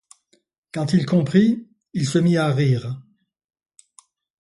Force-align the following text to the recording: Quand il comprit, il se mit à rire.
Quand 0.71 0.93
il 0.93 1.05
comprit, 1.05 1.69
il 1.93 2.09
se 2.09 2.17
mit 2.17 2.35
à 2.35 2.51
rire. 2.51 2.99